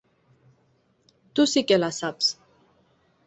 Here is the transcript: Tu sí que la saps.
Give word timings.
Tu 1.35 1.45
sí 1.51 1.63
que 1.71 1.79
la 1.81 1.91
saps. 1.99 2.31